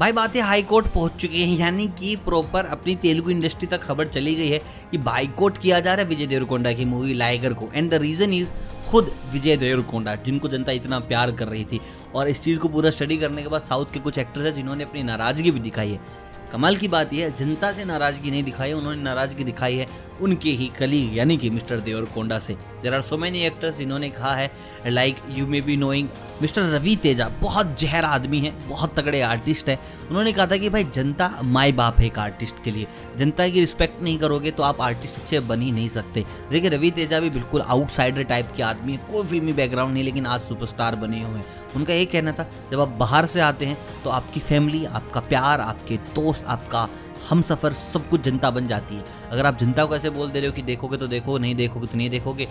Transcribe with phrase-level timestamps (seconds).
[0.00, 4.06] भाई बातें high court पहुँच चुकी हैं, यानी कि प्रॉपर अपनी तेलुगु इंडस्ट्री तक खबर
[4.06, 4.58] चली गई है
[4.90, 8.32] कि बाइकोट किया जा रहा है विजय देवरकोंडा की मूवी लाइगर को। एंड द रीजन
[8.32, 8.52] इज़
[8.90, 11.80] खुद विजय देवरकोंडा, जिनको जनता इतना प्यार कर रही थी।
[12.14, 14.84] और इस चीज़ को पूरा स्टडी करने के बाद साउथ के कुछ एक्टर्स हैं जिन्होंने
[14.84, 16.00] अपनी नाराज़गी भी दिखाई है।
[16.52, 19.86] कमाल की बात यह है, जनता से नाराज़गी नहीं दिखाई उन्होंने नाराज़गी दिखाई है
[20.20, 24.08] उनके ही कलीग यानी कि मिस्टर देवर कोंडा से। There are so many actors जिन्होंने
[24.10, 24.50] कहा है
[24.86, 26.08] like you may be knowing
[26.42, 29.78] mister Ravi Teja, बहुत जहर आदमी है, बहुत तगड़े आर्टिस्ट है।
[30.08, 32.86] उन्होंने कहा था कि भाई, जनता माए बाप है एक आर्टिस्ट के लिए।
[33.18, 36.90] जनता की रिस्पेक्ट नहीं करोगे तो आप आर्टिस्ट अच्छे बन ही नहीं सकते। देखिए, रवि
[36.90, 40.96] तेजा भी बिल्कुल आउटसाइडर टाइप के आदमी है, कोई फिल्मी बैकग्राउंड नहीं, लेकिन आज सुपरस्टार
[40.96, 41.46] बने हुए हैं।
[41.76, 45.60] उनका ये कहना था, जब आप बाहर से आते हैं तो आपकी फैमिली आपका प्यार,
[45.60, 46.88] आपके दोस्त, आपका
[47.28, 50.40] हम सफ़र सब कुछ जनता बन जाती है। अगर आप जनता को ऐसे बोल दे
[50.40, 52.48] रहे हो कि देखोगे तो देखो, नहीं देखोगे तो नहीं देखोगे।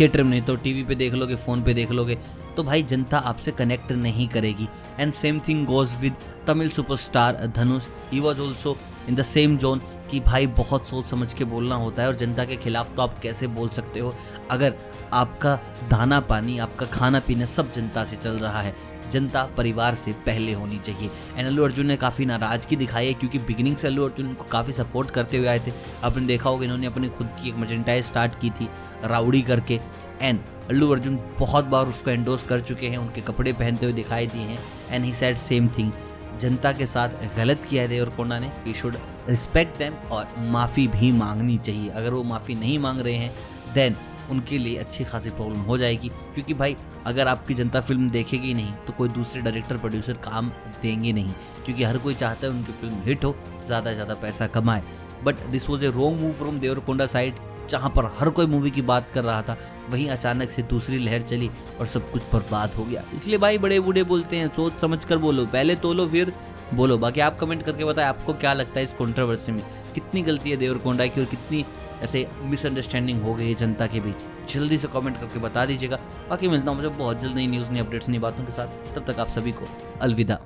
[0.00, 2.18] थिएटर में नहीं तो टीवी पे देख लोगे, फ़ोन पे देख लोगे।
[2.58, 4.68] तो भाई जनता आपसे कनेक्ट नहीं करेगी।
[5.00, 6.14] And same thing goes with
[6.46, 8.76] Tamil superstar Dhanush he was also
[9.08, 12.44] in the same zone कि भाई बहुत सोच समझ के बोलना होता है और जनता
[12.44, 14.14] के खिलाफ तो आप कैसे बोल सकते हो?
[14.50, 14.74] अगर
[15.12, 15.54] आपका
[15.90, 18.74] दाना पानी, आपका खाना पीना सब जनता से चल रहा है
[19.10, 23.38] जनता परिवार से पहले होनी चाहिए। एंड अल्लू अर्जुन ने काफ़ी नाराज़गी दिखाई है क्योंकि
[23.38, 25.72] बिगिनिंग से अल्लू अर्जुन को काफ़ी सपोर्ट करते हुए आए थे।
[26.04, 28.68] आपने देखा होगा इन्होंने अपनी खुद की एक मर्जेंटाइज स्टार्ट की थी,
[29.04, 29.80] राउडी करके।
[30.22, 34.26] एंड अल्लू अर्जुन बहुत बार उसको एंडोर्स कर चुके हैं, उनके कपड़े पहनते हुए दिखाई
[34.26, 34.58] दिए हैं
[34.90, 35.92] and he said same thing
[36.40, 38.96] जनता के साथ गलत किया है देवरकोंडा ने। ही शुड
[39.28, 43.32] रिस्पेक्ट देम और माफ़ी भी मांगनी चाहिए। अगर वो माफ़ी नहीं मांग रहे हैं
[43.74, 43.96] देन
[44.30, 46.76] उनके लिए अच्छी खासी प्रॉब्लम हो जाएगी। क्योंकि भाई,
[47.06, 50.50] अगर आपकी जनता फ़िल्म देखेगी नहीं तो कोई दूसरे डायरेक्टर प्रोड्यूसर काम
[50.82, 51.32] देंगे नहीं।
[51.64, 53.34] क्योंकि हर कोई चाहता है उनकी फ़िल्म हिट हो,
[53.66, 54.82] ज़्यादा से ज़्यादा पैसा कमाए।
[55.24, 57.34] But this was a wrong move from Deverakonda side
[57.70, 59.58] जहाँ पर हर कोई मूवी की बात कर रहा था,
[59.90, 63.80] वहीं अचानक से दूसरी लहर चली और सब कुछ बर्बाद हो गया। इसलिए भाई बड़े
[63.80, 66.32] बूढ़े बोलते हैं, सोच समझ कर बोलो, पहले तो लो, फिर
[66.74, 69.62] बोलो। बाकी आप कमेंट करके बताएँ, आपको क्या लगता है इस कॉन्ट्रोवर्सी में?
[69.94, 71.64] कितनी गलती है देवरकोंडा की और कितनी
[72.02, 74.52] ऐसे मिसअंडरस्टैंडिंग हो गई है जनता के बीच?
[74.52, 75.98] जल्दी से कमेंट करके बता दीजिएगा।
[76.30, 79.12] बाकी मिलता हूँ, मुझे बहुत जल्द नई न्यूज़ नई अपडेट्स नई बातों के साथ। तब
[79.12, 79.68] तक आप सभी को
[80.02, 80.40] अलविदा।